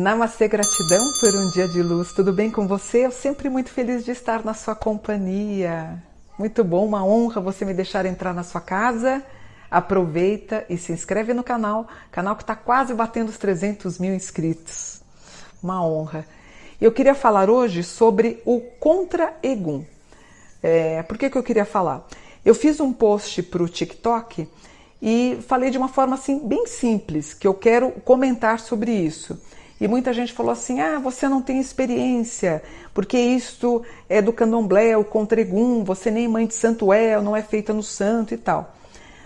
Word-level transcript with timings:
Namastê, 0.00 0.48
gratidão 0.48 1.12
por 1.20 1.34
um 1.34 1.50
dia 1.50 1.68
de 1.68 1.82
luz. 1.82 2.10
Tudo 2.14 2.32
bem 2.32 2.50
com 2.50 2.66
você? 2.66 3.04
Eu 3.04 3.10
sempre 3.10 3.50
muito 3.50 3.68
feliz 3.68 4.02
de 4.02 4.10
estar 4.12 4.42
na 4.42 4.54
sua 4.54 4.74
companhia. 4.74 6.02
Muito 6.38 6.64
bom, 6.64 6.86
uma 6.86 7.04
honra 7.04 7.38
você 7.38 7.66
me 7.66 7.74
deixar 7.74 8.06
entrar 8.06 8.32
na 8.32 8.42
sua 8.42 8.62
casa. 8.62 9.22
Aproveita 9.70 10.64
e 10.70 10.78
se 10.78 10.90
inscreve 10.90 11.34
no 11.34 11.44
canal, 11.44 11.86
canal 12.10 12.34
que 12.34 12.42
está 12.42 12.56
quase 12.56 12.94
batendo 12.94 13.28
os 13.28 13.36
300 13.36 13.98
mil 13.98 14.14
inscritos. 14.14 15.02
Uma 15.62 15.84
honra. 15.86 16.24
Eu 16.80 16.92
queria 16.92 17.14
falar 17.14 17.50
hoje 17.50 17.82
sobre 17.82 18.40
o 18.46 18.58
contra-egum. 18.80 19.84
É, 20.62 21.02
por 21.02 21.18
que, 21.18 21.28
que 21.28 21.36
eu 21.36 21.42
queria 21.42 21.66
falar? 21.66 22.06
Eu 22.42 22.54
fiz 22.54 22.80
um 22.80 22.90
post 22.90 23.42
para 23.42 23.62
o 23.62 23.68
TikTok 23.68 24.48
e 25.02 25.38
falei 25.46 25.68
de 25.68 25.76
uma 25.76 25.88
forma 25.88 26.14
assim 26.14 26.38
bem 26.38 26.66
simples, 26.66 27.34
que 27.34 27.46
eu 27.46 27.52
quero 27.52 27.90
comentar 28.00 28.60
sobre 28.60 28.92
isso. 28.92 29.38
E 29.80 29.88
muita 29.88 30.12
gente 30.12 30.32
falou 30.32 30.52
assim: 30.52 30.80
ah, 30.80 30.98
você 30.98 31.28
não 31.28 31.40
tem 31.40 31.58
experiência, 31.58 32.62
porque 32.92 33.18
isto 33.18 33.82
é 34.08 34.20
do 34.20 34.32
candomblé, 34.32 34.96
o 34.96 35.04
contregum, 35.04 35.82
você 35.82 36.10
nem 36.10 36.28
mãe 36.28 36.46
de 36.46 36.54
santo 36.54 36.92
é, 36.92 37.20
não 37.20 37.34
é 37.34 37.42
feita 37.42 37.72
no 37.72 37.82
santo 37.82 38.34
e 38.34 38.36
tal. 38.36 38.74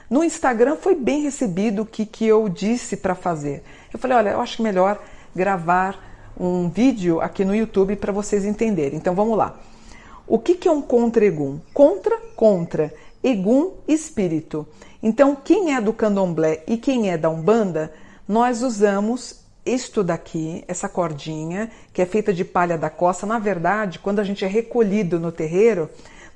No 0.08 0.22
Instagram 0.22 0.76
foi 0.76 0.94
bem 0.94 1.22
recebido 1.22 1.82
o 1.82 1.86
que, 1.86 2.06
que 2.06 2.24
eu 2.24 2.48
disse 2.48 2.96
para 2.96 3.14
fazer. 3.14 3.64
Eu 3.92 3.98
falei: 3.98 4.16
olha, 4.16 4.30
eu 4.30 4.40
acho 4.40 4.62
melhor 4.62 5.02
gravar 5.34 5.98
um 6.38 6.68
vídeo 6.68 7.20
aqui 7.20 7.44
no 7.44 7.54
YouTube 7.54 7.96
para 7.96 8.12
vocês 8.12 8.44
entenderem. 8.44 8.96
Então 8.96 9.14
vamos 9.14 9.36
lá. 9.36 9.58
O 10.26 10.38
que, 10.38 10.54
que 10.54 10.68
é 10.68 10.72
um 10.72 10.80
contregum? 10.80 11.58
Contra, 11.72 12.16
contra. 12.36 12.94
Egum, 13.22 13.72
espírito. 13.88 14.66
Então, 15.02 15.36
quem 15.36 15.74
é 15.74 15.80
do 15.80 15.92
candomblé 15.92 16.62
e 16.66 16.78
quem 16.78 17.10
é 17.10 17.18
da 17.18 17.28
Umbanda, 17.28 17.92
nós 18.26 18.62
usamos 18.62 19.43
isto 19.64 20.04
daqui, 20.04 20.62
essa 20.68 20.88
cordinha, 20.88 21.70
que 21.92 22.02
é 22.02 22.06
feita 22.06 22.32
de 22.32 22.44
palha 22.44 22.76
da 22.76 22.90
costa, 22.90 23.26
na 23.26 23.38
verdade, 23.38 23.98
quando 23.98 24.20
a 24.20 24.24
gente 24.24 24.44
é 24.44 24.48
recolhido 24.48 25.18
no 25.18 25.32
terreiro, 25.32 25.88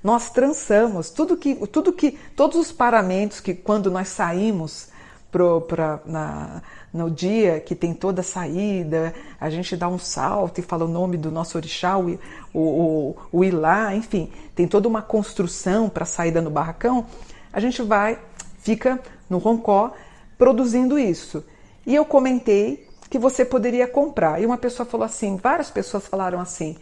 nós 0.02 0.30
trançamos 0.30 1.10
tudo 1.10 1.36
que, 1.36 1.54
tudo 1.66 1.92
que, 1.92 2.18
todos 2.34 2.56
os 2.56 2.72
paramentos 2.72 3.40
que 3.40 3.52
quando 3.52 3.90
nós 3.90 4.08
saímos 4.08 4.88
pro, 5.30 5.60
pra, 5.60 6.00
na, 6.06 6.62
no 6.92 7.10
dia 7.10 7.60
que 7.60 7.74
tem 7.74 7.92
toda 7.92 8.20
a 8.22 8.24
saída, 8.24 9.14
a 9.40 9.50
gente 9.50 9.76
dá 9.76 9.88
um 9.88 9.98
salto 9.98 10.58
e 10.58 10.62
fala 10.62 10.84
o 10.84 10.88
nome 10.88 11.16
do 11.16 11.30
nosso 11.30 11.58
orixá, 11.58 11.98
o, 11.98 12.18
o, 12.54 13.16
o 13.30 13.44
Ilá, 13.44 13.94
enfim, 13.94 14.30
tem 14.54 14.66
toda 14.66 14.88
uma 14.88 15.02
construção 15.02 15.88
para 15.88 16.04
a 16.04 16.06
saída 16.06 16.40
no 16.40 16.50
barracão, 16.50 17.06
a 17.52 17.60
gente 17.60 17.82
vai, 17.82 18.18
fica 18.60 18.98
no 19.28 19.38
roncó 19.38 19.92
produzindo 20.38 20.98
isso. 20.98 21.44
E 21.86 21.94
eu 21.94 22.04
comentei 22.04 22.87
que 23.10 23.18
você 23.18 23.44
poderia 23.44 23.86
comprar. 23.86 24.40
E 24.40 24.46
uma 24.46 24.58
pessoa 24.58 24.86
falou 24.86 25.04
assim, 25.04 25.36
várias 25.36 25.70
pessoas 25.70 26.06
falaram 26.06 26.40
assim, 26.40 26.76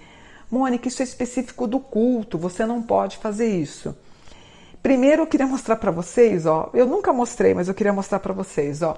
Mônica, 0.50 0.86
isso 0.86 1.02
é 1.02 1.04
específico 1.04 1.66
do 1.66 1.80
culto, 1.80 2.38
você 2.38 2.64
não 2.64 2.80
pode 2.80 3.16
fazer 3.16 3.48
isso. 3.48 3.96
Primeiro 4.82 5.22
eu 5.22 5.26
queria 5.26 5.46
mostrar 5.46 5.76
para 5.76 5.90
vocês, 5.90 6.46
ó, 6.46 6.70
eu 6.72 6.86
nunca 6.86 7.12
mostrei, 7.12 7.52
mas 7.52 7.66
eu 7.66 7.74
queria 7.74 7.92
mostrar 7.92 8.20
para 8.20 8.32
vocês, 8.32 8.82
ó. 8.82 8.96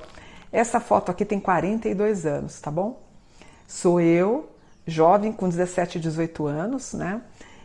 Essa 0.52 0.80
foto 0.80 1.10
aqui 1.10 1.24
tem 1.24 1.40
42 1.40 2.26
anos, 2.26 2.60
tá 2.60 2.70
bom? 2.70 3.02
Sou 3.66 3.98
eu, 4.00 4.50
jovem 4.86 5.32
com 5.32 5.48
17, 5.48 5.98
18 5.98 6.46
anos, 6.46 6.92
né? 6.92 7.22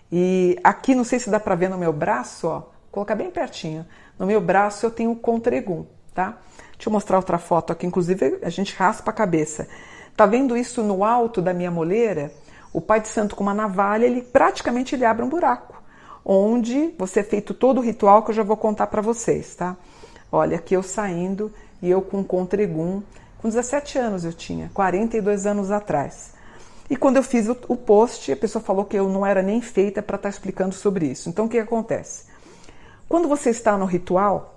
E 0.10 0.58
aqui 0.64 0.96
não 0.96 1.04
sei 1.04 1.20
se 1.20 1.30
dá 1.30 1.40
para 1.40 1.56
ver 1.56 1.70
no 1.70 1.78
meu 1.78 1.92
braço, 1.92 2.48
ó, 2.48 2.64
colocar 2.90 3.16
bem 3.16 3.30
pertinho. 3.30 3.86
No 4.18 4.26
meu 4.26 4.40
braço 4.40 4.86
eu 4.86 4.92
tenho 4.92 5.12
o 5.12 5.16
contregum, 5.16 5.86
tá? 6.14 6.38
Deixa 6.78 6.90
eu 6.90 6.94
mostrar 6.94 7.18
outra 7.18 7.38
foto 7.38 7.72
aqui, 7.72 7.86
inclusive 7.86 8.40
a 8.42 8.50
gente 8.50 8.76
raspa 8.76 9.12
a 9.12 9.14
cabeça. 9.14 9.68
Tá 10.16 10.26
vendo 10.26 10.56
isso 10.56 10.84
no 10.84 11.04
alto 11.04 11.42
da 11.42 11.54
minha 11.54 11.72
moleira? 11.72 12.32
O 12.72 12.82
pai 12.82 13.00
de 13.00 13.08
santo 13.08 13.36
com 13.36 13.44
uma 13.44 13.54
navalha, 13.54 14.06
ele 14.06 14.22
praticamente 14.22 14.96
ele 14.96 15.06
abre 15.06 15.24
um 15.24 15.30
buraco, 15.30 15.82
onde 16.26 16.94
você 16.98 17.20
é 17.20 17.24
feito 17.24 17.54
todo 17.54 17.78
o 17.78 17.82
ritual 17.82 18.24
que 18.24 18.32
eu 18.32 18.36
já 18.36 18.44
vou 18.44 18.58
contar 18.58 18.88
para 18.88 19.02
vocês, 19.02 19.56
tá? 19.56 19.78
Olha, 20.32 20.58
aqui 20.58 20.76
eu 20.76 20.82
saindo 20.82 21.52
e 21.82 21.90
eu 21.90 22.02
com 22.02 22.24
contregum, 22.24 23.02
com 23.38 23.48
17 23.48 24.00
anos 24.00 24.26
eu 24.26 24.34
tinha, 24.34 24.72
42 24.74 25.46
anos 25.46 25.70
atrás. 25.70 26.34
E 26.90 26.96
quando 26.96 27.18
eu 27.18 27.24
fiz 27.24 27.48
o, 27.48 27.76
post, 27.76 28.32
a 28.32 28.36
pessoa 28.38 28.64
falou 28.64 28.86
que 28.86 28.98
eu 28.98 29.08
não 29.10 29.26
era 29.26 29.42
nem 29.42 29.62
feita 29.62 30.02
para 30.02 30.16
estar 30.16 30.30
tá 30.30 30.34
explicando 30.34 30.76
sobre 30.76 31.08
isso. 31.08 31.30
Então 31.30 31.46
o 31.46 31.50
que 31.50 31.58
acontece? 31.58 32.26
Quando 33.08 33.28
você 33.28 33.50
está 33.50 33.78
no 33.78 33.86
ritual, 33.86 34.53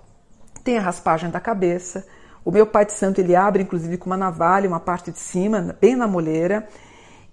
tem 0.67 0.77
a 0.77 0.81
raspagem 0.81 1.29
da 1.29 1.39
cabeça, 1.39 2.05
o 2.43 2.51
meu 2.51 2.67
pai 2.67 2.85
de 2.85 2.91
santo 2.91 3.21
ele 3.21 3.33
abre 3.33 3.63
inclusive 3.63 3.97
com 3.97 4.07
uma 4.07 4.17
navalha, 4.17 4.67
uma 4.67 4.81
parte 4.81 5.13
de 5.13 5.17
cima, 5.17 5.73
bem 5.79 5.95
na 5.95 6.09
moleira. 6.09 6.67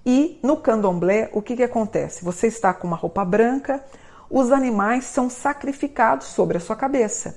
E 0.06 0.38
no 0.40 0.56
candomblé, 0.56 1.30
o 1.32 1.42
que, 1.42 1.56
que 1.56 1.64
acontece? 1.64 2.24
Você 2.24 2.46
está 2.46 2.72
com 2.72 2.86
uma 2.86 2.96
roupa 2.96 3.24
branca, 3.24 3.84
os 4.30 4.52
animais 4.52 5.06
são 5.06 5.28
sacrificados 5.28 6.28
sobre 6.28 6.58
a 6.58 6.60
sua 6.60 6.76
cabeça. 6.76 7.36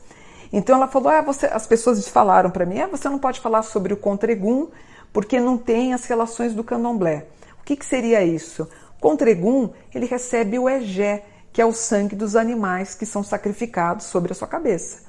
Então 0.53 0.75
ela 0.75 0.87
falou: 0.87 1.09
ah, 1.09 1.23
você, 1.23 1.47
as 1.47 1.65
pessoas 1.65 2.07
falaram 2.07 2.51
para 2.51 2.63
mim, 2.63 2.79
ah, 2.79 2.87
você 2.87 3.09
não 3.09 3.17
pode 3.17 3.39
falar 3.39 3.63
sobre 3.63 3.91
o 3.91 3.97
contregum 3.97 4.67
porque 5.11 5.39
não 5.39 5.57
tem 5.57 5.95
as 5.95 6.05
relações 6.05 6.53
do 6.53 6.63
candomblé. 6.63 7.25
O 7.59 7.63
que, 7.63 7.75
que 7.75 7.85
seria 7.85 8.23
isso? 8.23 8.69
Contregum 9.01 9.71
ele 9.95 10.05
recebe 10.05 10.59
o 10.59 10.69
egé, 10.69 11.25
que 11.51 11.59
é 11.59 11.65
o 11.65 11.73
sangue 11.73 12.15
dos 12.15 12.35
animais 12.35 12.93
que 12.93 13.05
são 13.05 13.23
sacrificados 13.23 14.05
sobre 14.05 14.31
a 14.31 14.35
sua 14.35 14.47
cabeça. 14.47 15.06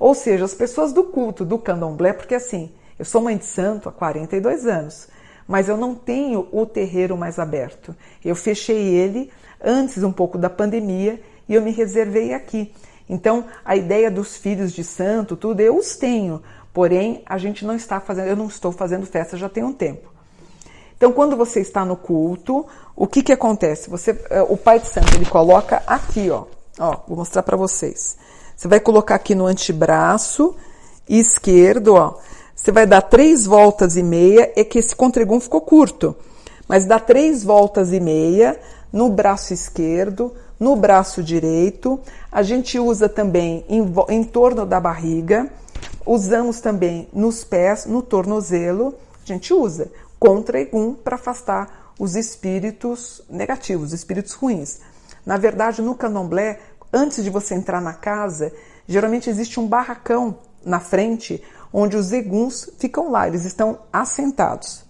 Ou 0.00 0.14
seja, 0.14 0.46
as 0.46 0.54
pessoas 0.54 0.94
do 0.94 1.04
culto 1.04 1.44
do 1.44 1.58
candomblé, 1.58 2.14
porque 2.14 2.34
assim, 2.34 2.72
eu 2.98 3.04
sou 3.04 3.20
mãe 3.20 3.36
de 3.36 3.44
santo 3.44 3.86
há 3.86 3.92
42 3.92 4.66
anos, 4.66 5.08
mas 5.46 5.68
eu 5.68 5.76
não 5.76 5.94
tenho 5.94 6.48
o 6.50 6.64
terreiro 6.64 7.18
mais 7.18 7.38
aberto. 7.38 7.94
Eu 8.24 8.34
fechei 8.34 8.94
ele 8.94 9.30
antes 9.62 10.02
um 10.02 10.10
pouco 10.10 10.38
da 10.38 10.48
pandemia 10.48 11.20
e 11.46 11.54
eu 11.54 11.60
me 11.60 11.70
reservei 11.70 12.32
aqui. 12.32 12.72
Então, 13.08 13.44
a 13.62 13.76
ideia 13.76 14.10
dos 14.10 14.36
filhos 14.36 14.72
de 14.72 14.82
santo, 14.82 15.36
tudo, 15.36 15.60
eu 15.60 15.76
os 15.76 15.96
tenho, 15.96 16.42
porém 16.72 17.22
a 17.26 17.36
gente 17.36 17.66
não 17.66 17.74
está 17.74 18.00
fazendo, 18.00 18.28
eu 18.28 18.36
não 18.36 18.46
estou 18.46 18.72
fazendo 18.72 19.04
festa 19.04 19.36
já 19.36 19.48
tem 19.48 19.62
um 19.62 19.72
tempo. 19.72 20.08
Então, 20.96 21.12
quando 21.12 21.36
você 21.36 21.60
está 21.60 21.84
no 21.84 21.96
culto, 21.96 22.66
o 22.96 23.06
que 23.06 23.22
que 23.22 23.32
acontece? 23.32 23.90
Você, 23.90 24.18
eh, 24.30 24.42
o 24.48 24.56
pai 24.56 24.78
de 24.78 24.86
santo, 24.86 25.14
ele 25.14 25.26
coloca 25.26 25.82
aqui, 25.86 26.30
ó, 26.30 26.44
ó, 26.78 27.00
vou 27.08 27.16
mostrar 27.16 27.42
para 27.42 27.56
vocês. 27.56 28.16
Você 28.60 28.68
vai 28.68 28.78
colocar 28.78 29.14
aqui 29.14 29.34
no 29.34 29.46
antebraço 29.46 30.54
esquerdo, 31.08 31.94
ó. 31.94 32.18
Você 32.54 32.70
vai 32.70 32.86
dar 32.86 33.00
três 33.00 33.46
voltas 33.46 33.96
e 33.96 34.02
meia. 34.02 34.52
É 34.54 34.62
que 34.62 34.78
esse 34.78 34.94
contregum 34.94 35.40
ficou 35.40 35.62
curto, 35.62 36.14
mas 36.68 36.84
dá 36.84 36.98
três 37.00 37.42
voltas 37.42 37.90
e 37.90 37.98
meia 37.98 38.60
no 38.92 39.08
braço 39.08 39.54
esquerdo, 39.54 40.34
no 40.58 40.76
braço 40.76 41.22
direito. 41.22 41.98
A 42.30 42.42
gente 42.42 42.78
usa 42.78 43.08
também 43.08 43.64
em, 43.66 43.82
em 44.10 44.22
torno 44.22 44.66
da 44.66 44.78
barriga. 44.78 45.50
Usamos 46.04 46.60
também 46.60 47.08
nos 47.14 47.42
pés, 47.42 47.86
no 47.86 48.02
tornozelo. 48.02 48.94
A 49.24 49.26
gente 49.26 49.54
usa 49.54 49.90
contregum 50.18 50.92
para 50.92 51.14
afastar 51.14 51.94
os 51.98 52.14
espíritos 52.14 53.22
negativos, 53.30 53.86
os 53.86 53.94
espíritos 53.94 54.34
ruins. 54.34 54.80
Na 55.24 55.38
verdade, 55.38 55.80
no 55.80 55.94
candomblé, 55.94 56.60
antes 56.92 57.22
de 57.22 57.30
você 57.30 57.54
entrar 57.54 57.80
na 57.80 57.92
casa, 57.92 58.52
geralmente 58.86 59.30
existe 59.30 59.58
um 59.58 59.66
barracão 59.66 60.38
na 60.64 60.80
frente 60.80 61.42
onde 61.72 61.96
os 61.96 62.12
eguns 62.12 62.68
ficam 62.78 63.10
lá, 63.10 63.28
eles 63.28 63.44
estão 63.44 63.80
assentados. 63.92 64.84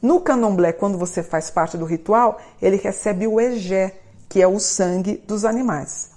No 0.00 0.20
candomblé, 0.20 0.72
quando 0.72 0.96
você 0.96 1.22
faz 1.22 1.50
parte 1.50 1.76
do 1.76 1.84
ritual, 1.84 2.40
ele 2.60 2.76
recebe 2.76 3.26
o 3.26 3.38
egé, 3.38 4.00
que 4.28 4.40
é 4.40 4.48
o 4.48 4.58
sangue 4.58 5.22
dos 5.26 5.44
animais. 5.44 6.10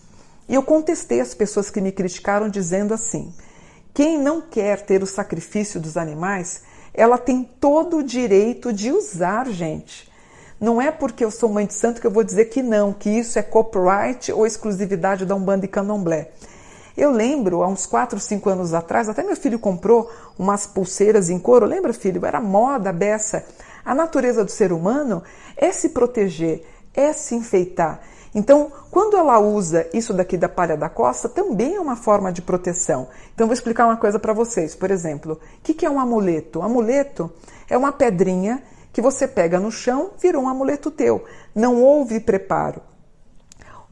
E 0.48 0.56
eu 0.56 0.64
contestei 0.64 1.20
as 1.20 1.34
pessoas 1.34 1.70
que 1.70 1.82
me 1.82 1.92
criticaram 1.92 2.48
dizendo 2.48 2.94
assim: 2.94 3.34
quem 3.94 4.18
não 4.18 4.42
quer 4.42 4.82
ter 4.82 5.04
o 5.04 5.08
sacrifício 5.08 5.80
dos 5.82 5.98
animais, 5.98 6.62
ela 6.94 7.18
tem 7.18 7.44
todo 7.44 7.98
o 7.98 8.04
direito 8.04 8.72
de 8.72 8.92
usar, 8.92 9.50
gente. 9.50 10.12
Não 10.64 10.82
é 10.82 10.92
porque 10.92 11.26
eu 11.26 11.30
sou 11.30 11.50
mãe 11.50 11.66
de 11.66 11.74
santo 11.74 12.00
que 12.00 12.08
eu 12.08 12.12
vou 12.12 12.24
dizer 12.24 12.46
que 12.46 12.64
não, 12.64 12.94
que 12.94 13.10
isso 13.10 13.38
é 13.38 13.42
copyright 13.42 14.32
ou 14.32 14.48
exclusividade 14.48 15.26
da 15.26 15.36
Umbanda 15.36 15.66
e 15.66 15.68
Candomblé. 15.68 16.32
Eu 16.96 17.12
lembro, 17.12 17.64
há 17.64 17.68
uns 17.68 17.86
4, 17.86 18.18
5 18.18 18.50
anos 18.50 18.74
atrás, 18.74 19.10
até 19.10 19.24
meu 19.24 19.36
filho 19.36 19.60
comprou 19.60 20.10
umas 20.40 20.66
pulseiras 20.66 21.30
em 21.30 21.38
couro. 21.38 21.66
Lembra, 21.66 21.92
filho? 21.92 22.26
Era 22.26 22.40
moda 22.40 22.94
beça. 22.94 23.44
A 23.84 23.94
natureza 23.94 24.42
do 24.46 24.50
ser 24.50 24.72
humano 24.72 25.22
é 25.58 25.70
se 25.74 25.90
proteger, 25.90 26.64
é 26.94 27.12
se 27.12 27.36
enfeitar. 27.36 28.00
Então, 28.34 28.72
quando 28.90 29.18
ela 29.18 29.38
usa 29.40 29.86
isso 29.94 30.14
daqui 30.14 30.38
da 30.38 30.48
palha 30.48 30.78
da 30.78 30.88
costa, 30.88 31.28
também 31.28 31.76
é 31.76 31.80
uma 31.82 31.98
forma 31.98 32.32
de 32.32 32.42
proteção. 32.42 33.10
Então, 33.36 33.48
vou 33.48 33.54
explicar 33.54 33.86
uma 33.86 33.98
coisa 33.98 34.18
para 34.18 34.32
vocês. 34.32 34.74
Por 34.76 34.92
exemplo, 34.92 35.42
o 35.60 35.62
que 35.62 35.86
é 35.86 35.90
um 35.90 36.00
amuleto? 36.00 36.60
Um 36.60 36.64
amuleto 36.64 37.30
é 37.70 37.78
uma 37.78 37.92
pedrinha 37.92 38.64
que 38.94 39.02
você 39.02 39.28
pega 39.28 39.60
no 39.60 39.72
chão, 39.72 40.12
virou 40.22 40.44
um 40.44 40.48
amuleto 40.48 40.92
teu. 40.92 41.26
Não 41.54 41.82
houve 41.82 42.20
preparo. 42.20 42.82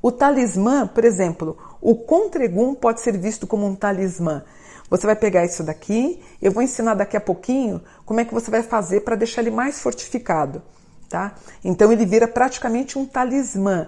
O 0.01 0.11
talismã, 0.11 0.87
por 0.87 1.03
exemplo, 1.03 1.57
o 1.81 1.95
contregum 1.95 2.75
pode 2.75 3.01
ser 3.01 3.17
visto 3.17 3.47
como 3.47 3.65
um 3.65 3.75
talismã. 3.75 4.43
Você 4.89 5.07
vai 5.07 5.15
pegar 5.15 5.43
isso 5.43 5.63
daqui, 5.63 6.21
eu 6.41 6.51
vou 6.51 6.61
ensinar 6.61 6.93
daqui 6.93 7.17
a 7.17 7.21
pouquinho 7.21 7.81
como 8.05 8.19
é 8.19 8.25
que 8.25 8.33
você 8.33 8.51
vai 8.51 8.61
fazer 8.61 9.01
para 9.01 9.15
deixar 9.15 9.41
ele 9.41 9.51
mais 9.51 9.79
fortificado, 9.81 10.61
tá? 11.09 11.33
Então 11.63 11.91
ele 11.91 12.05
vira 12.05 12.27
praticamente 12.27 12.99
um 12.99 13.05
talismã, 13.05 13.87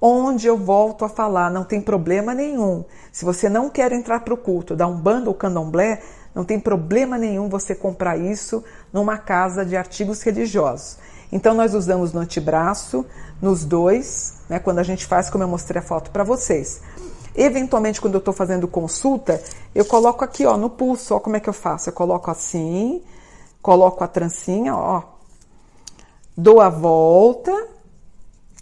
onde 0.00 0.46
eu 0.46 0.56
volto 0.56 1.04
a 1.04 1.08
falar, 1.08 1.50
não 1.50 1.64
tem 1.64 1.80
problema 1.80 2.34
nenhum. 2.34 2.84
Se 3.10 3.24
você 3.24 3.48
não 3.48 3.68
quer 3.68 3.90
entrar 3.92 4.20
para 4.20 4.34
o 4.34 4.38
culto 4.38 4.76
da 4.76 4.86
Umbanda 4.86 5.28
ou 5.28 5.34
Candomblé, 5.34 6.00
não 6.34 6.44
tem 6.44 6.58
problema 6.58 7.16
nenhum 7.16 7.48
você 7.48 7.74
comprar 7.74 8.18
isso 8.18 8.64
numa 8.92 9.16
casa 9.16 9.64
de 9.64 9.76
artigos 9.76 10.22
religiosos. 10.22 10.98
Então 11.30 11.54
nós 11.54 11.74
usamos 11.74 12.12
no 12.12 12.20
antebraço, 12.20 13.04
nos 13.40 13.64
dois, 13.64 14.34
né, 14.48 14.58
quando 14.58 14.78
a 14.78 14.82
gente 14.82 15.06
faz, 15.06 15.30
como 15.30 15.44
eu 15.44 15.48
mostrei 15.48 15.80
a 15.80 15.84
foto 15.84 16.10
para 16.10 16.24
vocês. 16.24 16.80
Eventualmente, 17.34 18.00
quando 18.00 18.14
eu 18.14 18.18
estou 18.18 18.32
fazendo 18.32 18.68
consulta, 18.68 19.42
eu 19.74 19.84
coloco 19.84 20.24
aqui, 20.24 20.46
ó, 20.46 20.56
no 20.56 20.70
pulso, 20.70 21.14
ó, 21.14 21.20
como 21.20 21.36
é 21.36 21.40
que 21.40 21.48
eu 21.48 21.52
faço? 21.52 21.88
Eu 21.88 21.92
coloco 21.92 22.30
assim, 22.30 23.02
coloco 23.60 24.04
a 24.04 24.08
trancinha, 24.08 24.76
ó, 24.76 25.02
dou 26.36 26.60
a 26.60 26.68
volta, 26.68 27.68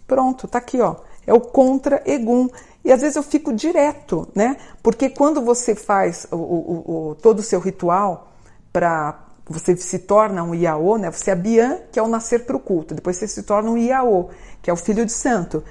pronto, 0.06 0.48
tá 0.48 0.58
aqui, 0.58 0.80
ó. 0.80 0.96
É 1.26 1.32
o 1.32 1.40
contra 1.40 2.02
egum. 2.04 2.48
E 2.84 2.90
às 2.90 3.00
vezes 3.00 3.16
eu 3.16 3.22
fico 3.22 3.52
direto, 3.52 4.28
né? 4.34 4.56
Porque 4.82 5.08
quando 5.08 5.40
você 5.40 5.74
faz 5.74 6.26
o, 6.30 6.36
o, 6.36 7.10
o 7.10 7.14
todo 7.16 7.38
o 7.38 7.42
seu 7.42 7.60
ritual 7.60 8.32
para 8.72 9.18
você 9.46 9.76
se 9.76 10.00
torna 10.00 10.42
um 10.42 10.54
Iaô, 10.54 10.96
né? 10.96 11.10
Você 11.10 11.30
é 11.30 11.34
Bian, 11.34 11.78
que 11.90 11.98
é 11.98 12.02
o 12.02 12.08
nascer 12.08 12.44
para 12.44 12.56
o 12.56 12.60
culto. 12.60 12.94
Depois 12.94 13.16
você 13.16 13.28
se 13.28 13.42
torna 13.42 13.70
um 13.70 13.78
Iaô, 13.78 14.30
que 14.60 14.70
é 14.70 14.72
o 14.72 14.76
filho 14.76 15.04
de 15.04 15.12
santo. 15.12 15.62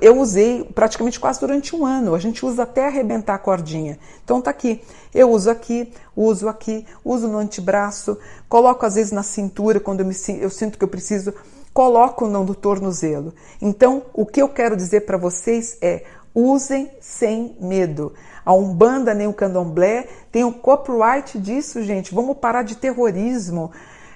Eu 0.00 0.18
usei 0.18 0.64
praticamente 0.64 1.20
quase 1.20 1.40
durante 1.40 1.76
um 1.76 1.84
ano. 1.84 2.14
A 2.14 2.18
gente 2.18 2.44
usa 2.44 2.62
até 2.62 2.86
arrebentar 2.86 3.34
a 3.34 3.38
cordinha. 3.38 3.98
Então 4.24 4.40
tá 4.40 4.50
aqui. 4.50 4.82
Eu 5.14 5.30
uso 5.30 5.50
aqui, 5.50 5.92
uso 6.16 6.48
aqui, 6.48 6.86
uso 7.04 7.28
no 7.28 7.38
antebraço, 7.38 8.18
coloco 8.48 8.86
às 8.86 8.94
vezes 8.94 9.12
na 9.12 9.22
cintura 9.22 9.78
quando 9.78 10.00
eu, 10.00 10.06
me, 10.06 10.14
eu 10.40 10.48
sinto 10.48 10.78
que 10.78 10.84
eu 10.84 10.88
preciso, 10.88 11.34
coloco 11.72 12.26
no 12.26 12.54
tornozelo. 12.54 13.34
Então, 13.60 14.04
o 14.14 14.24
que 14.24 14.40
eu 14.40 14.48
quero 14.48 14.76
dizer 14.76 15.02
para 15.02 15.18
vocês 15.18 15.76
é: 15.82 16.04
usem 16.34 16.90
sem 17.00 17.56
medo. 17.60 18.12
A 18.44 18.52
Umbanda 18.52 19.14
nem 19.14 19.26
o 19.26 19.32
Candomblé 19.32 20.08
tem 20.32 20.44
o 20.44 20.52
copyright 20.52 21.38
disso, 21.38 21.82
gente. 21.82 22.14
Vamos 22.14 22.36
parar 22.38 22.62
de 22.62 22.76
terrorismo 22.76 23.70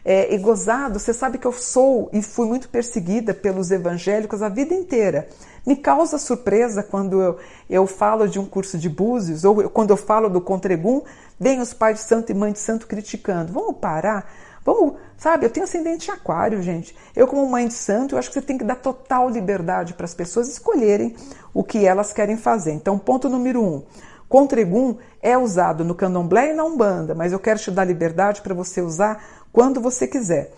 é, 0.04 0.34
e 0.34 0.38
gozado. 0.38 0.98
Você 0.98 1.14
sabe 1.14 1.38
que 1.38 1.46
eu 1.46 1.52
sou 1.52 2.10
e 2.12 2.20
fui 2.20 2.46
muito 2.46 2.68
perseguida 2.68 3.32
pelos 3.32 3.70
evangélicos 3.70 4.42
a 4.42 4.48
vida 4.48 4.74
inteira. 4.74 5.28
Me 5.66 5.76
causa 5.76 6.18
surpresa 6.18 6.82
quando 6.82 7.20
eu, 7.20 7.38
eu 7.68 7.86
falo 7.86 8.26
de 8.26 8.38
um 8.38 8.46
curso 8.46 8.78
de 8.78 8.88
búzios 8.88 9.44
ou 9.44 9.68
quando 9.70 9.90
eu 9.90 9.96
falo 9.96 10.28
do 10.28 10.40
Contregum, 10.40 11.02
vem 11.38 11.60
os 11.60 11.72
pais 11.72 11.98
de 11.98 12.04
santo 12.04 12.32
e 12.32 12.34
mãe 12.34 12.52
de 12.52 12.58
santo 12.58 12.86
criticando. 12.86 13.52
Vamos 13.52 13.76
parar? 13.76 14.30
Vamos, 14.64 14.94
sabe? 15.16 15.46
Eu 15.46 15.50
tenho 15.50 15.64
ascendente 15.64 16.10
em 16.10 16.14
aquário, 16.14 16.62
gente. 16.62 16.94
Eu, 17.14 17.26
como 17.26 17.46
mãe 17.48 17.66
de 17.66 17.74
santo, 17.74 18.14
eu 18.14 18.18
acho 18.18 18.28
que 18.28 18.34
você 18.34 18.42
tem 18.42 18.58
que 18.58 18.64
dar 18.64 18.76
total 18.76 19.28
liberdade 19.30 19.94
para 19.94 20.04
as 20.04 20.14
pessoas 20.14 20.48
escolherem 20.48 21.14
o 21.54 21.64
que 21.64 21.86
elas 21.86 22.12
querem 22.12 22.36
fazer. 22.36 22.72
Então, 22.72 22.98
ponto 22.98 23.28
número 23.28 23.62
um. 23.62 23.82
Contregum 24.28 24.96
é 25.22 25.38
usado 25.38 25.84
no 25.84 25.94
candomblé 25.94 26.50
e 26.50 26.54
na 26.54 26.64
umbanda, 26.64 27.14
mas 27.14 27.32
eu 27.32 27.38
quero 27.38 27.58
te 27.58 27.70
dar 27.70 27.84
liberdade 27.84 28.42
para 28.42 28.54
você 28.54 28.82
usar 28.82 29.24
quando 29.50 29.80
você 29.80 30.06
quiser. 30.06 30.52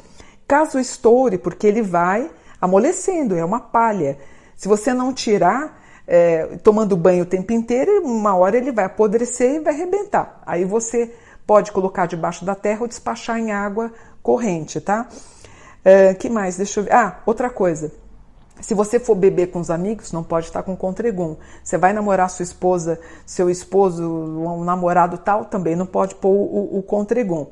Caso 0.46 0.80
estoure, 0.80 1.38
porque 1.38 1.66
ele 1.66 1.80
vai 1.80 2.28
amolecendo, 2.60 3.36
é 3.36 3.44
uma 3.44 3.60
palha. 3.60 4.18
Se 4.56 4.66
você 4.66 4.92
não 4.92 5.14
tirar, 5.14 5.80
é, 6.06 6.58
tomando 6.64 6.96
banho 6.96 7.22
o 7.22 7.26
tempo 7.26 7.52
inteiro, 7.52 8.02
uma 8.02 8.34
hora 8.34 8.56
ele 8.56 8.72
vai 8.72 8.84
apodrecer 8.84 9.54
e 9.54 9.60
vai 9.60 9.72
arrebentar. 9.72 10.42
Aí 10.44 10.64
você 10.64 11.14
pode 11.50 11.72
colocar 11.72 12.06
debaixo 12.06 12.44
da 12.44 12.54
terra 12.54 12.82
ou 12.82 12.86
despachar 12.86 13.36
em 13.36 13.50
água 13.50 13.92
corrente, 14.22 14.80
tá? 14.80 15.08
É, 15.84 16.14
que 16.14 16.30
mais? 16.30 16.56
Deixa 16.56 16.78
eu 16.78 16.84
ver. 16.84 16.94
Ah, 16.94 17.18
outra 17.26 17.50
coisa. 17.50 17.90
Se 18.60 18.72
você 18.72 19.00
for 19.00 19.16
beber 19.16 19.48
com 19.48 19.58
os 19.58 19.68
amigos, 19.68 20.12
não 20.12 20.22
pode 20.22 20.46
estar 20.46 20.62
com 20.62 20.76
contregum. 20.76 21.36
Você 21.64 21.76
vai 21.76 21.92
namorar 21.92 22.30
sua 22.30 22.44
esposa, 22.44 23.00
seu 23.26 23.50
esposo, 23.50 24.08
um 24.08 24.62
namorado 24.62 25.18
tal, 25.18 25.44
também 25.44 25.74
não 25.74 25.86
pode 25.86 26.14
pôr 26.14 26.30
o, 26.30 26.78
o 26.78 26.84
contregum. 26.84 27.48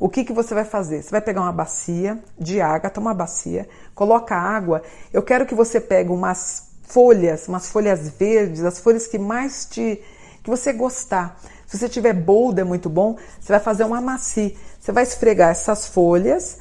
O 0.00 0.08
que, 0.08 0.24
que 0.24 0.32
você 0.32 0.54
vai 0.54 0.64
fazer? 0.64 1.02
Você 1.02 1.10
vai 1.10 1.20
pegar 1.20 1.42
uma 1.42 1.52
bacia 1.52 2.18
de 2.38 2.58
água, 2.58 2.90
uma 2.96 3.12
bacia, 3.12 3.68
coloca 3.94 4.34
água. 4.34 4.80
Eu 5.12 5.22
quero 5.22 5.44
que 5.44 5.54
você 5.54 5.78
pegue 5.78 6.10
umas 6.10 6.70
folhas, 6.84 7.48
umas 7.48 7.68
folhas 7.68 8.08
verdes, 8.08 8.64
as 8.64 8.78
folhas 8.78 9.06
que 9.06 9.18
mais 9.18 9.66
te 9.66 10.02
que 10.42 10.50
você 10.50 10.72
gostar. 10.72 11.38
Se 11.72 11.78
você 11.78 11.88
tiver 11.88 12.12
bolda 12.12 12.60
é 12.60 12.64
muito 12.64 12.90
bom, 12.90 13.16
você 13.40 13.50
vai 13.50 13.58
fazer 13.58 13.84
uma 13.84 13.98
maci. 13.98 14.54
Você 14.78 14.92
vai 14.92 15.04
esfregar 15.04 15.48
essas 15.48 15.86
folhas 15.86 16.58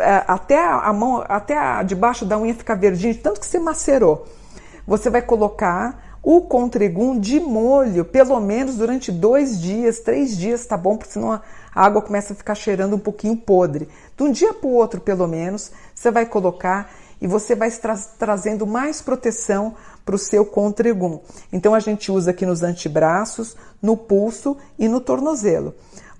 é, 0.00 0.24
até 0.26 0.60
a 0.60 0.92
mão, 0.92 1.24
até 1.28 1.56
a, 1.56 1.80
debaixo 1.84 2.24
da 2.24 2.36
unha 2.36 2.52
ficar 2.52 2.74
verdinho, 2.74 3.14
tanto 3.14 3.38
que 3.38 3.46
você 3.46 3.60
macerou. 3.60 4.26
Você 4.84 5.08
vai 5.10 5.22
colocar 5.22 6.18
o 6.20 6.40
contregum 6.40 7.20
de 7.20 7.38
molho, 7.38 8.04
pelo 8.04 8.40
menos 8.40 8.74
durante 8.74 9.12
dois 9.12 9.60
dias, 9.60 10.00
três 10.00 10.36
dias, 10.36 10.66
tá 10.66 10.76
bom? 10.76 10.96
Porque 10.96 11.12
senão 11.12 11.30
a 11.30 11.40
água 11.72 12.02
começa 12.02 12.32
a 12.32 12.36
ficar 12.36 12.56
cheirando 12.56 12.96
um 12.96 12.98
pouquinho 12.98 13.36
podre. 13.36 13.88
De 14.16 14.24
um 14.24 14.32
dia 14.32 14.52
para 14.52 14.66
o 14.66 14.72
outro, 14.72 15.00
pelo 15.00 15.28
menos, 15.28 15.70
você 15.94 16.10
vai 16.10 16.26
colocar 16.26 16.90
e 17.20 17.26
você 17.26 17.54
vai 17.54 17.70
tra 17.70 17.96
trazendo 18.18 18.66
mais 18.66 19.00
proteção 19.02 19.74
para 20.04 20.14
o 20.14 20.18
seu 20.18 20.44
contregum. 20.44 21.20
Então 21.52 21.74
a 21.74 21.80
gente 21.80 22.10
usa 22.10 22.30
aqui 22.30 22.46
nos 22.46 22.62
antebraços, 22.62 23.56
no 23.82 23.96
pulso 23.96 24.56
e 24.78 24.88
no 24.88 25.00
tornozelo. 25.00 25.74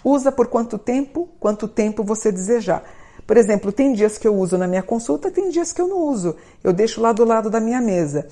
Usa 0.04 0.30
por 0.30 0.46
quanto 0.46 0.78
tempo? 0.78 1.28
Quanto 1.40 1.66
tempo 1.66 2.04
você 2.04 2.30
desejar. 2.30 2.84
Por 3.26 3.36
exemplo, 3.36 3.70
tem 3.70 3.92
dias 3.92 4.16
que 4.16 4.26
eu 4.26 4.34
uso 4.34 4.56
na 4.56 4.66
minha 4.66 4.82
consulta, 4.82 5.30
tem 5.30 5.50
dias 5.50 5.72
que 5.72 5.80
eu 5.80 5.88
não 5.88 5.98
uso. 5.98 6.36
Eu 6.64 6.72
deixo 6.72 7.00
lá 7.00 7.12
do 7.12 7.24
lado 7.24 7.50
da 7.50 7.60
minha 7.60 7.80
mesa. 7.80 8.26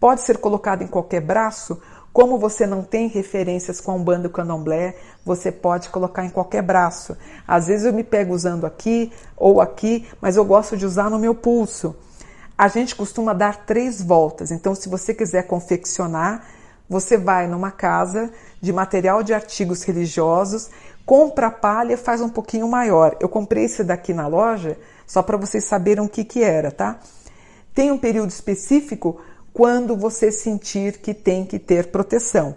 Pode 0.00 0.22
ser 0.22 0.38
colocado 0.38 0.82
em 0.82 0.88
qualquer 0.88 1.20
braço. 1.20 1.80
Como 2.12 2.38
você 2.38 2.66
não 2.66 2.82
tem 2.82 3.08
referências 3.08 3.80
com 3.80 3.96
um 3.96 4.04
bando 4.04 4.28
candomblé, 4.28 4.94
você 5.24 5.50
pode 5.50 5.88
colocar 5.88 6.24
em 6.24 6.30
qualquer 6.30 6.62
braço. 6.62 7.16
Às 7.48 7.68
vezes 7.68 7.86
eu 7.86 7.92
me 7.92 8.04
pego 8.04 8.34
usando 8.34 8.66
aqui 8.66 9.10
ou 9.34 9.62
aqui, 9.62 10.06
mas 10.20 10.36
eu 10.36 10.44
gosto 10.44 10.76
de 10.76 10.84
usar 10.84 11.08
no 11.08 11.18
meu 11.18 11.34
pulso. 11.34 11.96
A 12.56 12.68
gente 12.68 12.94
costuma 12.94 13.32
dar 13.32 13.64
três 13.64 14.02
voltas, 14.02 14.50
então 14.50 14.74
se 14.74 14.90
você 14.90 15.14
quiser 15.14 15.46
confeccionar, 15.46 16.46
você 16.88 17.16
vai 17.16 17.46
numa 17.46 17.70
casa 17.70 18.30
de 18.60 18.72
material 18.72 19.22
de 19.22 19.32
artigos 19.32 19.82
religiosos, 19.82 20.68
compra 21.06 21.46
a 21.46 21.50
palha, 21.50 21.96
faz 21.96 22.20
um 22.20 22.28
pouquinho 22.28 22.68
maior. 22.68 23.16
Eu 23.20 23.28
comprei 23.28 23.64
esse 23.64 23.82
daqui 23.82 24.12
na 24.12 24.26
loja 24.26 24.78
só 25.06 25.22
para 25.22 25.38
vocês 25.38 25.64
saberem 25.64 26.04
o 26.04 26.08
que, 26.08 26.24
que 26.24 26.42
era, 26.42 26.70
tá? 26.70 26.98
Tem 27.74 27.90
um 27.90 27.96
período 27.96 28.28
específico 28.28 29.18
quando 29.52 29.96
você 29.96 30.32
sentir 30.32 30.98
que 30.98 31.12
tem 31.12 31.44
que 31.44 31.58
ter 31.58 31.88
proteção. 31.88 32.56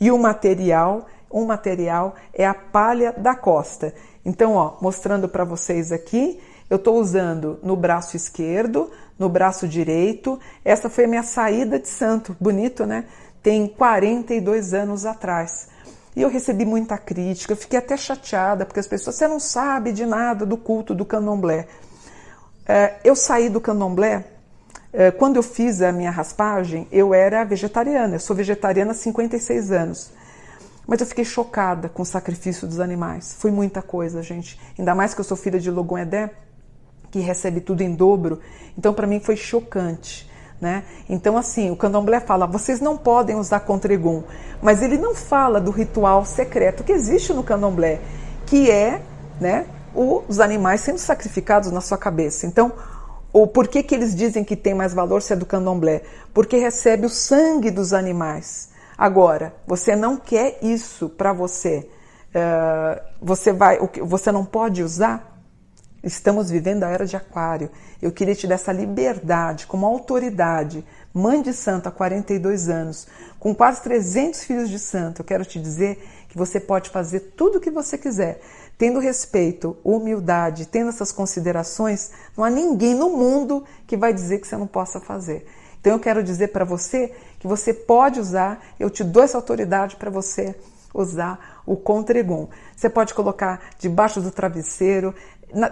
E 0.00 0.10
o 0.10 0.18
material, 0.18 1.06
um 1.30 1.44
material 1.44 2.16
é 2.34 2.46
a 2.46 2.54
palha 2.54 3.12
da 3.12 3.34
costa. 3.34 3.94
Então, 4.24 4.54
ó, 4.54 4.76
mostrando 4.80 5.28
para 5.28 5.44
vocês 5.44 5.92
aqui, 5.92 6.40
eu 6.68 6.76
estou 6.76 6.98
usando 6.98 7.58
no 7.62 7.76
braço 7.76 8.16
esquerdo, 8.16 8.90
no 9.18 9.28
braço 9.28 9.68
direito. 9.68 10.40
Essa 10.64 10.88
foi 10.88 11.04
a 11.04 11.08
minha 11.08 11.22
saída 11.22 11.78
de 11.78 11.88
santo, 11.88 12.36
bonito, 12.40 12.86
né? 12.86 13.04
Tem 13.42 13.66
42 13.66 14.72
anos 14.74 15.04
atrás. 15.04 15.68
E 16.14 16.22
eu 16.22 16.28
recebi 16.28 16.64
muita 16.64 16.98
crítica, 16.98 17.52
eu 17.52 17.56
fiquei 17.56 17.78
até 17.78 17.96
chateada, 17.96 18.66
porque 18.66 18.80
as 18.80 18.86
pessoas, 18.86 19.16
você 19.16 19.26
não 19.26 19.40
sabe 19.40 19.92
de 19.92 20.04
nada 20.04 20.44
do 20.44 20.56
culto 20.56 20.94
do 20.94 21.04
candomblé. 21.04 21.66
É, 22.66 22.96
eu 23.02 23.16
saí 23.16 23.48
do 23.48 23.60
candomblé, 23.60 24.24
quando 25.18 25.36
eu 25.36 25.42
fiz 25.42 25.80
a 25.80 25.90
minha 25.90 26.10
raspagem, 26.10 26.86
eu 26.92 27.14
era 27.14 27.44
vegetariana, 27.44 28.16
eu 28.16 28.20
sou 28.20 28.36
vegetariana 28.36 28.90
há 28.90 28.94
56 28.94 29.72
anos. 29.72 30.10
Mas 30.86 31.00
eu 31.00 31.06
fiquei 31.06 31.24
chocada 31.24 31.88
com 31.88 32.02
o 32.02 32.06
sacrifício 32.06 32.66
dos 32.66 32.80
animais. 32.80 33.36
Foi 33.38 33.50
muita 33.50 33.80
coisa, 33.80 34.22
gente. 34.22 34.60
Ainda 34.78 34.94
mais 34.94 35.14
que 35.14 35.20
eu 35.20 35.24
sou 35.24 35.36
filha 35.36 35.58
de 35.58 35.70
Logon 35.70 35.98
Edé, 35.98 36.30
que 37.10 37.20
recebe 37.20 37.60
tudo 37.60 37.82
em 37.82 37.94
dobro. 37.94 38.40
Então, 38.76 38.92
para 38.92 39.06
mim, 39.06 39.20
foi 39.20 39.36
chocante. 39.36 40.30
Né? 40.60 40.84
Então, 41.08 41.36
assim, 41.36 41.70
o 41.70 41.76
candomblé 41.76 42.20
fala: 42.20 42.46
vocês 42.46 42.80
não 42.80 42.96
podem 42.96 43.36
usar 43.36 43.60
contregum, 43.60 44.22
mas 44.60 44.80
ele 44.80 44.96
não 44.96 45.14
fala 45.14 45.60
do 45.60 45.72
ritual 45.72 46.24
secreto 46.24 46.84
que 46.84 46.92
existe 46.92 47.32
no 47.32 47.42
candomblé, 47.42 48.00
que 48.46 48.70
é 48.70 49.02
né, 49.40 49.66
os 49.92 50.38
animais 50.38 50.80
sendo 50.80 50.98
sacrificados 50.98 51.72
na 51.72 51.80
sua 51.80 51.98
cabeça. 51.98 52.46
Então, 52.46 52.72
o 53.32 53.46
porquê 53.46 53.82
que 53.82 53.94
eles 53.94 54.14
dizem 54.14 54.44
que 54.44 54.56
tem 54.56 54.74
mais 54.74 54.92
valor 54.92 55.22
se 55.22 55.32
é 55.32 55.36
do 55.36 55.46
candomblé? 55.46 56.02
Porque 56.34 56.56
recebe 56.56 57.06
o 57.06 57.10
sangue 57.10 57.70
dos 57.70 57.92
animais. 57.92 58.70
Agora, 58.96 59.54
você 59.66 59.96
não 59.96 60.16
quer 60.16 60.58
isso 60.62 61.08
para 61.08 61.32
você. 61.32 61.88
Uh, 62.34 63.00
você 63.20 63.52
vai, 63.52 63.78
você 64.02 64.30
não 64.30 64.44
pode 64.44 64.82
usar 64.82 65.32
Estamos 66.02 66.50
vivendo 66.50 66.82
a 66.82 66.88
era 66.88 67.06
de 67.06 67.14
Aquário. 67.14 67.70
Eu 68.00 68.10
queria 68.10 68.34
te 68.34 68.46
dar 68.46 68.56
essa 68.56 68.72
liberdade, 68.72 69.68
como 69.68 69.86
autoridade, 69.86 70.84
mãe 71.14 71.40
de 71.40 71.52
santo 71.52 71.88
há 71.88 71.92
42 71.92 72.68
anos, 72.68 73.06
com 73.38 73.54
quase 73.54 73.82
300 73.82 74.42
filhos 74.42 74.68
de 74.68 74.80
santo. 74.80 75.20
Eu 75.20 75.24
quero 75.24 75.44
te 75.44 75.60
dizer 75.60 76.04
que 76.28 76.36
você 76.36 76.58
pode 76.58 76.90
fazer 76.90 77.20
tudo 77.36 77.58
o 77.58 77.60
que 77.60 77.70
você 77.70 77.96
quiser. 77.96 78.40
Tendo 78.82 78.98
respeito, 78.98 79.76
humildade, 79.84 80.66
tendo 80.66 80.88
essas 80.88 81.12
considerações, 81.12 82.10
não 82.36 82.42
há 82.42 82.50
ninguém 82.50 82.96
no 82.96 83.10
mundo 83.10 83.62
que 83.86 83.96
vai 83.96 84.12
dizer 84.12 84.40
que 84.40 84.48
você 84.48 84.56
não 84.56 84.66
possa 84.66 84.98
fazer. 84.98 85.46
Então 85.80 85.92
eu 85.92 86.00
quero 86.00 86.20
dizer 86.20 86.48
para 86.48 86.64
você 86.64 87.14
que 87.38 87.46
você 87.46 87.72
pode 87.72 88.18
usar, 88.18 88.60
eu 88.80 88.90
te 88.90 89.04
dou 89.04 89.22
essa 89.22 89.38
autoridade 89.38 89.94
para 89.94 90.10
você 90.10 90.56
usar 90.92 91.62
o 91.64 91.76
Contregum. 91.76 92.48
Você 92.74 92.90
pode 92.90 93.14
colocar 93.14 93.60
debaixo 93.78 94.20
do 94.20 94.32
travesseiro, 94.32 95.14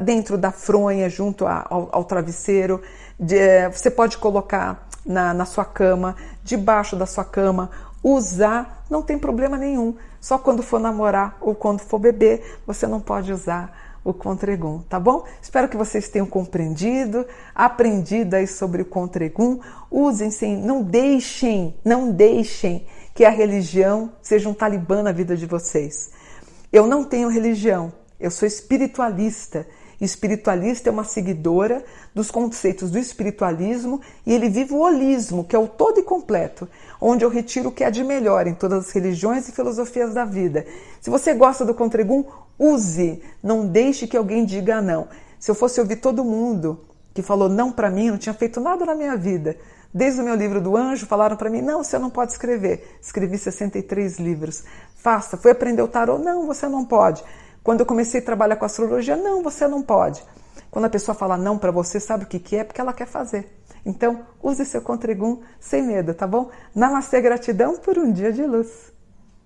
dentro 0.01 0.39
da 0.39 0.53
fronha, 0.53 1.11
junto 1.11 1.49
ao, 1.49 1.89
ao 1.91 2.05
travesseiro. 2.05 2.81
De, 3.19 3.37
eh, 3.37 3.69
você 3.69 3.91
pode 3.91 4.19
colocar 4.19 4.87
na, 5.05 5.35
na 5.35 5.45
sua 5.47 5.65
cama, 5.65 6.15
debaixo 6.45 6.95
da 6.95 7.07
sua 7.07 7.25
cama, 7.25 7.71
usar, 8.03 8.85
não 8.91 9.03
tem 9.03 9.19
problema 9.19 9.57
nenhum. 9.57 9.95
Só 10.21 10.39
quando 10.39 10.63
for 10.63 10.81
namorar 10.81 11.37
ou 11.41 11.55
quando 11.55 11.81
for 11.81 11.99
beber, 11.99 12.61
você 12.67 12.87
não 12.87 13.01
pode 13.01 13.33
usar 13.33 13.91
o 14.03 14.15
Contregum, 14.15 14.81
tá 14.89 14.99
bom? 14.99 15.25
Espero 15.43 15.69
que 15.69 15.77
vocês 15.77 16.09
tenham 16.09 16.27
compreendido, 16.27 17.27
aprendido 17.55 18.35
aí 18.35 18.47
sobre 18.47 18.83
o 18.83 18.87
Contregum. 18.87 19.61
Usem 19.91 20.31
sem, 20.31 20.57
não 20.57 20.83
deixem, 20.83 21.75
não 21.85 22.11
deixem 22.11 22.87
que 23.15 23.25
a 23.25 23.31
religião 23.31 24.13
seja 24.23 24.49
um 24.49 24.55
talibã 24.55 25.03
na 25.03 25.13
vida 25.13 25.37
de 25.37 25.47
vocês. 25.47 26.11
Eu 26.73 26.87
não 26.87 27.05
tenho 27.05 27.29
religião, 27.29 27.93
eu 28.19 28.31
sou 28.31 28.47
espiritualista. 28.47 29.67
Espiritualista 30.01 30.89
é 30.89 30.93
uma 30.93 31.05
seguidora 31.05 31.85
dos 32.15 32.31
conceitos 32.31 32.91
do 32.91 32.99
espiritualismo 32.99 34.01
e 34.25 34.33
ele 34.33 34.49
vive 34.49 34.73
o 34.73 34.81
holismo, 34.81 35.45
que 35.45 35.55
é 35.55 35.59
o 35.59 35.69
todo 35.69 36.01
e 36.01 36.03
completo, 36.03 36.67
onde 36.99 37.25
eu 37.25 37.29
retiro 37.29 37.69
o 37.69 37.73
que 37.73 37.85
é 37.85 37.91
de 37.91 38.03
melhor 38.03 38.47
em 38.47 38.55
todas 38.55 38.87
as 38.87 38.91
religiões 38.93 39.47
e 39.49 39.53
filosofias 39.53 40.15
da 40.15 40.25
vida. 40.25 40.67
Se 41.01 41.11
você 41.11 41.35
gosta 41.35 41.65
do 41.65 41.75
Contregum, 41.75 42.25
use, 42.59 43.23
não 43.43 43.67
deixe 43.67 44.07
que 44.07 44.17
alguém 44.17 44.45
diga 44.45 44.81
não. 44.81 45.09
Se 45.39 45.51
eu 45.51 45.55
fosse 45.55 45.81
ouvir 45.81 45.97
todo 45.97 46.25
mundo 46.25 46.81
que 47.13 47.23
falou 47.23 47.49
não 47.49 47.71
para 47.71 47.91
mim, 47.91 48.11
não 48.11 48.19
tinha 48.19 48.35
feito 48.35 48.61
nada 48.61 48.87
na 48.87 48.95
minha 48.95 49.17
vida. 49.17 49.57
Desde 49.93 50.21
o 50.21 50.25
meu 50.25 50.37
livro 50.37 50.61
do 50.61 50.77
anjo, 50.77 51.05
falaram 51.07 51.37
para 51.37 51.51
mim: 51.51 51.61
não, 51.61 51.83
você 51.83 51.99
não 51.99 52.11
pode 52.11 52.33
escrever. 52.33 52.99
Escrevi 53.03 53.37
63 53.37 54.19
livros. 54.19 54.63
Faça. 54.95 55.37
Foi 55.37 55.51
aprender 55.51 55.83
o 55.83 55.89
tarô? 55.89 56.17
Não, 56.17 56.47
você 56.47 56.69
não 56.69 56.85
pode. 56.85 57.25
Quando 57.63 57.81
eu 57.81 57.87
comecei 57.87 58.21
a 58.21 58.25
trabalhar 58.25 58.57
com 58.57 58.65
astrologia, 58.65 59.17
não, 59.17 59.43
você 59.43 59.69
não 59.69 59.83
pode. 59.83 60.23
Quando 60.71 60.85
a 60.87 60.91
pessoa 60.91 61.15
fala 61.15 61.37
não 61.37 61.59
para 61.59 61.71
você, 61.71 61.99
sabe 62.01 62.25
o 62.25 62.27
que, 62.27 62.39
que 62.39 62.57
é? 62.57 62.65
Porque 62.65 62.81
ela 62.81 62.93
quer 62.93 63.07
fazer. 63.07 63.61
Então, 63.85 64.27
use 64.43 64.65
seu 64.65 64.83
Contregum 64.83 65.43
sem 65.59 65.83
medo, 65.83 66.15
tá 66.15 66.27
bom? 66.27 66.51
Namastê, 66.75 67.21
gratidão 67.21 67.77
por 67.77 67.99
um 67.99 68.13
dia 68.13 68.33
de 68.33 68.45
luz. 68.45 68.93